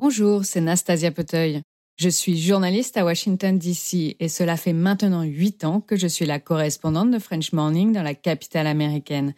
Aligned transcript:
Bonjour, 0.00 0.44
c'est 0.44 0.60
Nastasia 0.60 1.12
Poteuil. 1.12 1.62
Je 2.00 2.08
suis 2.08 2.36
journaliste 2.36 2.96
à 2.96 3.04
Washington, 3.04 3.56
D.C. 3.56 4.16
et 4.18 4.28
cela 4.28 4.56
fait 4.56 4.72
maintenant 4.72 5.22
huit 5.22 5.62
ans 5.62 5.80
que 5.80 5.94
je 5.94 6.08
suis 6.08 6.26
la 6.26 6.40
correspondante 6.40 7.12
de 7.12 7.20
French 7.20 7.52
Morning 7.52 7.92
dans 7.92 8.02
la 8.02 8.16
capitale 8.16 8.66
américaine. 8.66 9.34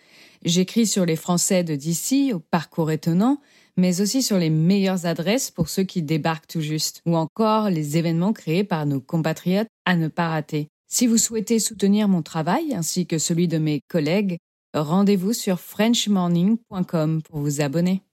J'écris 0.46 0.86
sur 0.86 1.04
les 1.04 1.16
Français 1.16 1.62
de 1.62 1.76
D.C. 1.76 2.32
au 2.32 2.38
parcours 2.38 2.90
étonnant, 2.90 3.42
mais 3.76 4.00
aussi 4.00 4.22
sur 4.22 4.38
les 4.38 4.48
meilleures 4.48 5.04
adresses 5.04 5.50
pour 5.50 5.68
ceux 5.68 5.84
qui 5.84 6.00
débarquent 6.00 6.48
tout 6.48 6.62
juste, 6.62 7.02
ou 7.04 7.16
encore 7.16 7.68
les 7.68 7.98
événements 7.98 8.32
créés 8.32 8.64
par 8.64 8.86
nos 8.86 9.00
compatriotes 9.00 9.68
à 9.84 9.94
ne 9.94 10.08
pas 10.08 10.30
rater. 10.30 10.68
Si 10.88 11.06
vous 11.06 11.18
souhaitez 11.18 11.58
soutenir 11.58 12.08
mon 12.08 12.22
travail 12.22 12.72
ainsi 12.72 13.06
que 13.06 13.18
celui 13.18 13.46
de 13.46 13.58
mes 13.58 13.80
collègues, 13.88 14.38
rendez-vous 14.72 15.34
sur 15.34 15.60
frenchmorning.com 15.60 17.20
pour 17.20 17.40
vous 17.40 17.60
abonner. 17.60 18.05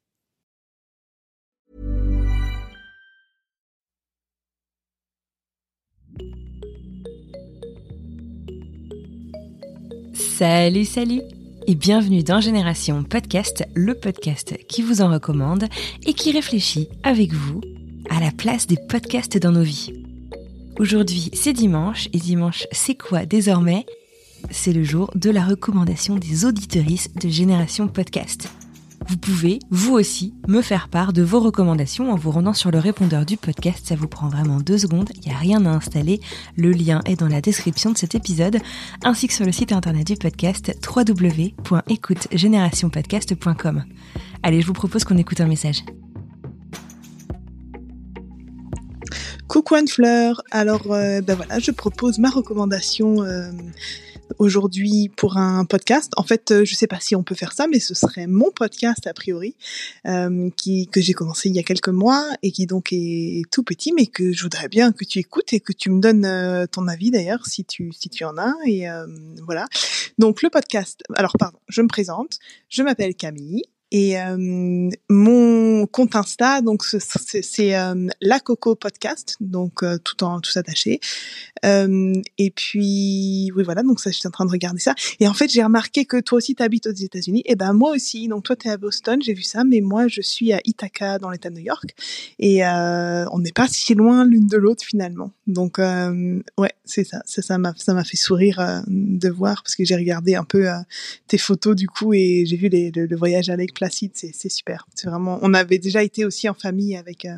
Salut, 10.37 10.85
salut 10.85 11.21
et 11.67 11.75
bienvenue 11.75 12.23
dans 12.23 12.41
Génération 12.41 13.03
Podcast, 13.03 13.63
le 13.75 13.93
podcast 13.93 14.57
qui 14.67 14.81
vous 14.81 15.03
en 15.03 15.11
recommande 15.11 15.65
et 16.07 16.15
qui 16.15 16.31
réfléchit 16.31 16.89
avec 17.03 17.33
vous 17.33 17.61
à 18.09 18.19
la 18.19 18.31
place 18.31 18.65
des 18.65 18.77
podcasts 18.89 19.37
dans 19.37 19.51
nos 19.51 19.61
vies. 19.61 19.93
Aujourd'hui, 20.79 21.29
c'est 21.33 21.53
dimanche 21.53 22.07
et 22.13 22.17
dimanche, 22.17 22.65
c'est 22.71 22.95
quoi 22.95 23.27
désormais? 23.27 23.85
C'est 24.49 24.73
le 24.73 24.83
jour 24.83 25.11
de 25.13 25.29
la 25.29 25.45
recommandation 25.45 26.15
des 26.15 26.45
auditorices 26.45 27.13
de 27.13 27.29
Génération 27.29 27.87
Podcast. 27.87 28.49
Vous 29.07 29.17
pouvez, 29.17 29.59
vous 29.69 29.93
aussi, 29.93 30.33
me 30.47 30.61
faire 30.61 30.87
part 30.87 31.11
de 31.13 31.21
vos 31.21 31.41
recommandations 31.41 32.11
en 32.11 32.15
vous 32.15 32.31
rendant 32.31 32.53
sur 32.53 32.71
le 32.71 32.79
répondeur 32.79 33.25
du 33.25 33.35
podcast. 33.37 33.85
Ça 33.85 33.95
vous 33.95 34.07
prend 34.07 34.29
vraiment 34.29 34.59
deux 34.59 34.77
secondes, 34.77 35.09
il 35.15 35.21
n'y 35.27 35.35
a 35.35 35.37
rien 35.37 35.65
à 35.65 35.69
installer. 35.69 36.21
Le 36.55 36.71
lien 36.71 37.01
est 37.05 37.19
dans 37.19 37.27
la 37.27 37.41
description 37.41 37.91
de 37.91 37.97
cet 37.97 38.15
épisode, 38.15 38.59
ainsi 39.03 39.27
que 39.27 39.33
sur 39.33 39.45
le 39.45 39.51
site 39.51 39.73
internet 39.73 40.07
du 40.07 40.15
podcast 40.15 40.71
www.écoutegénérationpodcast.com. 40.87 43.83
Allez, 44.41 44.61
je 44.61 44.67
vous 44.67 44.73
propose 44.73 45.03
qu'on 45.03 45.17
écoute 45.17 45.41
un 45.41 45.47
message. 45.47 45.83
Coucou 49.47 49.75
Anne-Fleur, 49.75 50.41
alors 50.51 50.91
euh, 50.91 51.21
ben 51.21 51.35
voilà, 51.35 51.59
je 51.59 51.71
propose 51.71 52.19
ma 52.19 52.29
recommandation 52.29 53.21
euh, 53.21 53.51
aujourd'hui 54.39 55.09
pour 55.15 55.37
un 55.37 55.65
podcast. 55.65 56.11
En 56.17 56.23
fait, 56.23 56.51
euh, 56.51 56.65
je 56.65 56.75
sais 56.75 56.87
pas 56.87 56.99
si 56.99 57.15
on 57.15 57.23
peut 57.23 57.35
faire 57.35 57.53
ça, 57.53 57.67
mais 57.67 57.79
ce 57.79 57.93
serait 57.93 58.27
mon 58.27 58.51
podcast 58.51 59.05
a 59.07 59.13
priori, 59.13 59.55
euh, 60.07 60.49
qui 60.55 60.87
que 60.87 61.01
j'ai 61.01 61.13
commencé 61.13 61.49
il 61.49 61.55
y 61.55 61.59
a 61.59 61.63
quelques 61.63 61.89
mois 61.89 62.25
et 62.41 62.51
qui 62.51 62.65
donc 62.65 62.89
est 62.91 63.43
tout 63.51 63.63
petit, 63.63 63.93
mais 63.93 64.07
que 64.07 64.31
je 64.31 64.43
voudrais 64.43 64.69
bien 64.69 64.91
que 64.91 65.05
tu 65.05 65.19
écoutes 65.19 65.53
et 65.53 65.59
que 65.59 65.73
tu 65.73 65.89
me 65.89 65.99
donnes 65.99 66.25
euh, 66.25 66.65
ton 66.67 66.87
avis 66.87 67.11
d'ailleurs 67.11 67.45
si 67.45 67.65
tu 67.65 67.91
si 67.91 68.09
tu 68.09 68.23
en 68.23 68.37
as. 68.37 68.53
Et 68.65 68.89
euh, 68.89 69.05
voilà. 69.45 69.65
Donc 70.17 70.41
le 70.41 70.49
podcast. 70.49 71.01
Alors 71.15 71.33
pardon, 71.37 71.59
je 71.67 71.81
me 71.81 71.87
présente. 71.87 72.39
Je 72.69 72.83
m'appelle 72.83 73.15
Camille. 73.15 73.63
Et 73.95 74.19
euh, 74.19 74.89
mon 75.07 75.85
compte 75.85 76.15
Insta, 76.15 76.61
donc 76.61 76.83
c'est 76.83 77.75
euh, 77.75 78.07
la 78.21 78.39
Coco 78.39 78.73
Podcast, 78.73 79.37
donc 79.39 79.83
euh, 79.83 79.99
tout 80.03 80.23
en 80.23 80.41
tout 80.41 80.51
attaché. 80.57 80.99
Euh, 81.63 82.13
et 82.39 82.49
puis 82.49 83.51
oui 83.55 83.63
voilà, 83.63 83.83
donc 83.83 83.99
ça 83.99 84.09
je 84.09 84.27
en 84.27 84.31
train 84.31 84.45
de 84.45 84.51
regarder 84.51 84.79
ça. 84.79 84.95
Et 85.19 85.27
en 85.27 85.35
fait 85.35 85.51
j'ai 85.51 85.63
remarqué 85.63 86.05
que 86.05 86.19
toi 86.19 86.39
aussi 86.39 86.55
tu 86.55 86.63
habites 86.63 86.87
aux 86.87 86.91
États-Unis. 86.91 87.43
Et 87.45 87.55
ben 87.55 87.73
moi 87.73 87.91
aussi. 87.91 88.27
Donc 88.27 88.43
toi 88.45 88.55
tu 88.55 88.67
es 88.67 88.71
à 88.71 88.77
Boston, 88.77 89.21
j'ai 89.21 89.35
vu 89.35 89.43
ça, 89.43 89.63
mais 89.63 89.79
moi 89.79 90.07
je 90.07 90.21
suis 90.21 90.53
à 90.53 90.59
Ithaca 90.65 91.19
dans 91.19 91.29
l'État 91.29 91.51
de 91.51 91.55
New 91.55 91.63
York. 91.63 91.93
Et 92.39 92.65
euh, 92.65 93.25
on 93.31 93.39
n'est 93.39 93.51
pas 93.51 93.67
si 93.67 93.93
loin 93.93 94.25
l'une 94.25 94.47
de 94.47 94.57
l'autre 94.57 94.83
finalement. 94.83 95.31
Donc 95.45 95.77
euh, 95.77 96.41
ouais 96.57 96.71
c'est 96.83 97.03
ça, 97.03 97.21
ça 97.25 97.43
ça 97.43 97.59
m'a 97.59 97.75
ça 97.77 97.93
m'a 97.93 98.03
fait 98.03 98.17
sourire 98.17 98.83
de 98.87 99.29
voir 99.29 99.61
parce 99.61 99.75
que 99.75 99.85
j'ai 99.85 99.95
regardé 99.95 100.33
un 100.33 100.45
peu 100.45 100.67
tes 101.27 101.37
photos 101.37 101.75
du 101.75 101.87
coup 101.87 102.15
et 102.15 102.45
j'ai 102.47 102.57
vu 102.57 102.69
les, 102.69 102.89
le, 102.89 103.05
le 103.05 103.15
voyage 103.15 103.51
à 103.51 103.55
C'est 103.91 104.49
super. 104.49 104.87
C'est 104.95 105.07
vraiment. 105.07 105.39
On 105.41 105.53
avait 105.53 105.79
déjà 105.79 106.03
été 106.03 106.25
aussi 106.25 106.49
en 106.49 106.53
famille 106.53 106.95
avec 106.95 107.25
euh, 107.25 107.35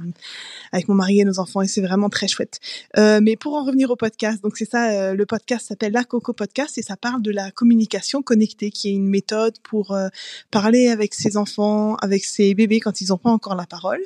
avec 0.71 0.87
mon 0.87 0.95
mari 0.95 1.21
et 1.21 1.23
nos 1.23 1.39
enfants 1.39 1.61
et 1.61 1.67
c'est 1.67 1.81
vraiment 1.81 2.09
très 2.09 2.27
chouette. 2.27 2.59
Euh, 2.97 3.19
mais 3.21 3.35
pour 3.35 3.53
en 3.55 3.63
revenir 3.63 3.89
au 3.91 3.95
podcast, 3.95 4.41
donc 4.43 4.57
c'est 4.57 4.69
ça. 4.69 4.91
Euh, 4.91 5.13
le 5.13 5.25
podcast 5.25 5.67
s'appelle 5.67 5.93
La 5.93 6.03
Coco 6.03 6.33
Podcast 6.33 6.77
et 6.77 6.81
ça 6.81 6.97
parle 6.97 7.21
de 7.21 7.31
la 7.31 7.51
communication 7.51 8.21
connectée, 8.21 8.71
qui 8.71 8.89
est 8.89 8.93
une 8.93 9.07
méthode 9.07 9.55
pour 9.63 9.91
euh, 9.91 10.07
parler 10.51 10.87
avec 10.87 11.13
ses 11.13 11.37
enfants, 11.37 11.95
avec 11.97 12.25
ses 12.25 12.53
bébés 12.53 12.79
quand 12.79 13.01
ils 13.01 13.09
n'ont 13.09 13.17
pas 13.17 13.31
encore 13.31 13.55
la 13.55 13.65
parole. 13.65 14.01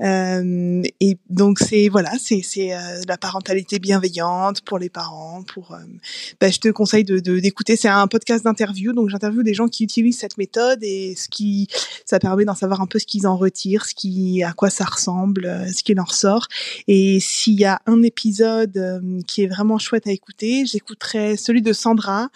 Euh, 0.00 0.82
et 1.00 1.16
donc 1.30 1.58
c'est 1.60 1.88
voilà, 1.88 2.12
c'est 2.18 2.40
c'est 2.42 2.74
euh, 2.74 2.78
la 3.06 3.16
parentalité 3.18 3.78
bienveillante 3.78 4.62
pour 4.62 4.78
les 4.78 4.88
parents. 4.88 5.42
Pour, 5.44 5.76
bah, 6.40 6.50
je 6.50 6.58
te 6.58 6.68
conseille 6.68 7.04
de 7.04 7.18
d'écouter. 7.18 7.76
c'est 7.76 7.88
un 7.88 8.06
podcast 8.08 8.44
d'interview, 8.44 8.92
donc 8.92 9.10
j'interviewe 9.10 9.42
des 9.42 9.54
gens 9.54 9.68
qui 9.68 9.84
utilisent 9.84 10.18
cette 10.18 10.38
méthode 10.38 10.78
et 10.82 11.14
ce 11.16 11.28
qui 11.28 11.68
ça 12.04 12.18
permet 12.18 12.44
d'en 12.44 12.54
savoir 12.54 12.80
un 12.80 12.86
peu 12.86 12.98
ce 12.98 13.06
qu'ils 13.06 13.26
en 13.26 13.36
retirent, 13.36 13.86
ce 13.86 13.94
qui 13.94 14.42
à 14.42 14.52
quoi 14.52 14.70
ça 14.70 14.84
ressemble, 14.84 15.46
euh, 15.46 15.66
ce 15.72 15.82
qui 15.82 15.94
en 15.98 16.04
ressort. 16.04 16.48
Et 16.88 17.20
s'il 17.20 17.58
y 17.58 17.64
a 17.64 17.80
un 17.86 18.02
épisode 18.02 18.76
euh, 18.76 19.20
qui 19.26 19.42
est 19.42 19.46
vraiment 19.46 19.78
chouette 19.78 20.06
à 20.06 20.10
écouter, 20.10 20.64
j'écouterai 20.66 21.36
celui 21.36 21.62
de 21.62 21.72
Sandra 21.72 22.28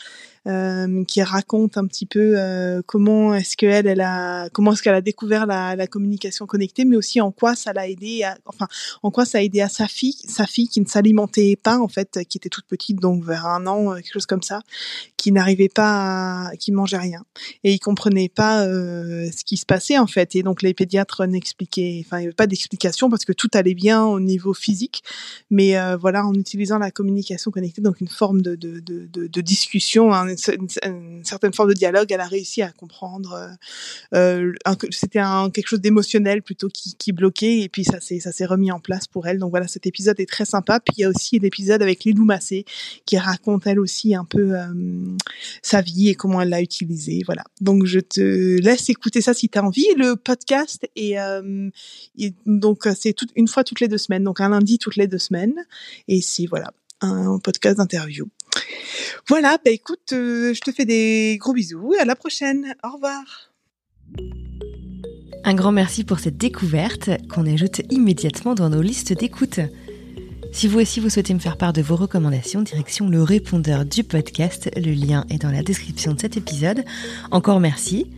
qui 1.07 1.23
raconte 1.23 1.77
un 1.77 1.87
petit 1.87 2.07
peu 2.07 2.34
euh, 2.37 2.81
comment 2.87 3.34
est-ce 3.34 3.57
qu'elle 3.57 3.87
elle 3.87 4.01
a 4.01 4.49
comment 4.51 4.73
est-ce 4.73 4.83
qu'elle 4.83 4.95
a 4.95 5.01
découvert 5.01 5.47
la, 5.47 5.75
la, 5.75 5.87
communication 5.87 6.47
connectée, 6.47 6.84
mais 6.84 6.97
aussi 6.97 7.21
en 7.21 7.33
quoi 7.33 7.57
ça 7.57 7.73
l'a 7.73 7.89
aidé, 7.89 8.23
à, 8.23 8.39
enfin 8.47 8.69
en 9.03 9.11
quoi 9.11 9.25
ça 9.25 9.39
a 9.39 9.41
aidé 9.41 9.61
à 9.61 9.69
sa 9.69 9.89
fille, 9.89 10.15
sa 10.29 10.47
fille 10.47 10.69
qui 10.69 10.81
ne 10.81 10.87
s'alimentait 10.87 11.56
pas 11.61 11.79
en 11.79 11.89
fait, 11.89 12.21
qui 12.29 12.39
était 12.39 12.49
toute 12.49 12.67
petite 12.67 13.01
donc 13.01 13.25
vers 13.25 13.47
un 13.47 13.67
an 13.67 13.95
quelque 13.97 14.12
chose 14.12 14.27
comme 14.27 14.43
ça, 14.43 14.61
qui 15.17 15.33
n'arrivait 15.33 15.69
pas, 15.69 16.47
à, 16.47 16.56
qui 16.56 16.71
mangeait 16.71 16.99
rien. 16.99 17.25
Et 17.65 17.73
il 17.73 17.81
comprenait 17.81 18.29
pas 18.29 18.65
euh, 18.67 19.29
ce 19.37 19.45
qui 19.45 19.56
se 19.56 19.67
passait 19.67 19.99
en 19.99 20.06
fait. 20.06 20.37
Et 20.37 20.43
donc 20.45 20.62
les 20.62 20.75
pédiatres 20.75 21.27
n'expliquaient, 21.27 22.03
enfin 22.05 22.19
il 22.19 22.21
n'y 22.21 22.27
avait 22.27 22.35
pas 22.35 22.47
d'explication 22.47 23.11
parce 23.11 23.25
que 23.25 23.33
tout 23.33 23.51
allait 23.55 23.75
bien 23.75 24.05
au 24.05 24.21
niveau 24.21 24.55
physique, 24.55 25.03
mais 25.51 25.77
euh, 25.77 25.97
voilà 25.97 26.25
en 26.25 26.35
utilisant 26.35 26.79
la 26.79 26.93
communication 26.93 27.51
connectée 27.51 27.83
donc 27.83 28.01
une 28.01 28.09
forme 28.09 28.43
de, 28.43 28.55
de, 28.55 28.79
de, 28.81 29.06
de 29.27 29.41
discussion, 29.41 30.12
hein, 30.12 30.36
une, 30.49 31.25
certaine 31.25 31.53
forme 31.53 31.71
de 31.71 31.75
dialogue, 31.75 32.11
elle 32.11 32.21
a 32.21 32.27
réussi 32.27 32.63
à 32.63 32.71
comprendre. 32.71 33.57
Euh, 34.15 34.53
C'était 34.91 35.19
un, 35.19 35.51
quelque 35.51 35.69
chose 35.69 35.81
d'émotionnel 35.81 36.43
plutôt 36.43 36.69
qui, 36.69 36.95
qui 36.97 37.13
bloquait, 37.13 37.61
et 37.61 37.69
puis 37.69 37.85
ça 37.85 38.01
s'est 38.01 38.21
ça 38.21 38.33
s'est 38.33 38.47
remis 38.47 38.73
en 38.73 38.81
place 38.81 39.07
pour 39.07 39.27
elle. 39.27 39.39
Donc 39.39 39.51
voilà, 39.51 39.69
cet 39.69 39.87
épisode 39.87 40.19
est 40.21 40.29
très 40.29 40.45
sympa. 40.45 40.81
Puis 40.81 40.95
il 40.99 41.01
y 41.03 41.05
a 41.05 41.09
aussi 41.09 41.39
l'épisode 41.39 41.83
avec 41.83 42.05
Lilou 42.05 42.25
Massé 42.25 42.65
qui 43.05 43.19
raconte 43.19 43.67
elle 43.67 43.81
aussi 43.81 44.15
un 44.15 44.25
peu 44.25 44.57
euh, 44.57 44.67
sa 45.63 45.81
vie 45.81 46.09
et 46.09 46.15
comment 46.15 46.41
elle 46.41 46.51
l'a 46.51 46.63
utilisé. 46.63 47.23
Voilà. 47.27 47.45
Donc 47.61 47.87
je 47.87 48.01
te 48.01 48.61
laisse 48.61 48.89
écouter 48.89 49.21
ça 49.21 49.35
si 49.35 49.49
tu 49.49 49.59
as 49.59 49.65
envie. 49.65 49.87
Le 49.97 50.17
podcast 50.17 50.89
est, 50.97 51.19
euh, 51.19 51.71
est 52.19 52.35
donc 52.47 52.89
c'est 52.95 53.17
une 53.35 53.49
fois 53.49 53.65
toutes 53.65 53.81
les 53.81 53.89
deux 53.89 53.99
semaines, 53.99 54.25
donc 54.25 54.41
un 54.41 54.49
lundi 54.49 54.79
toutes 54.79 54.97
les 54.97 55.07
deux 55.07 55.19
semaines, 55.19 55.65
et 56.09 56.21
c'est 56.21 56.47
voilà 56.47 56.73
un 57.01 57.39
podcast 57.39 57.79
d'interview. 57.79 58.27
Voilà, 59.28 59.59
bah 59.65 59.71
écoute, 59.71 60.12
euh, 60.12 60.54
je 60.54 60.60
te 60.60 60.72
fais 60.72 60.84
des 60.84 61.37
gros 61.41 61.53
bisous 61.53 61.94
et 61.94 62.00
à 62.00 62.04
la 62.04 62.16
prochaine. 62.16 62.75
Au 62.84 62.93
revoir. 62.93 63.53
Un 65.44 65.54
grand 65.54 65.72
merci 65.72 66.04
pour 66.04 66.19
cette 66.19 66.37
découverte 66.37 67.10
qu'on 67.28 67.47
ajoute 67.47 67.82
immédiatement 67.91 68.55
dans 68.55 68.69
nos 68.69 68.82
listes 68.82 69.12
d'écoute. 69.12 69.60
Si 70.53 70.69
vous 70.69 70.81
aussi 70.81 71.00
vous 71.00 71.10
souhaitez 71.10 71.34
me 71.34 71.38
faire 71.38 71.56
part 71.56 71.72
de 71.72 71.82
vos 71.82 71.97
recommandations, 71.97 72.62
direction 72.62 73.09
le 73.09 73.22
répondeur 73.22 73.84
du 73.84 74.05
podcast, 74.05 74.71
le 74.76 74.93
lien 74.93 75.25
est 75.28 75.43
dans 75.43 75.50
la 75.50 75.62
description 75.62 76.15
de 76.15 76.21
cet 76.21 76.37
épisode. 76.37 76.84
Encore 77.31 77.60
merci, 77.60 78.10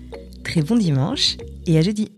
très 0.45 0.63
bon 0.63 0.77
dimanche 0.77 1.37
et 1.67 1.77
à 1.79 1.83
jeudi. 1.83 2.18